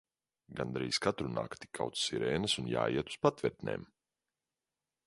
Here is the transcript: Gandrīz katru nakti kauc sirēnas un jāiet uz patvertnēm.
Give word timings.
Gandrīz 0.59 0.99
katru 1.07 1.29
nakti 1.35 1.69
kauc 1.81 2.01
sirēnas 2.05 2.57
un 2.63 2.71
jāiet 2.73 3.13
uz 3.15 3.21
patvertnēm. 3.27 3.87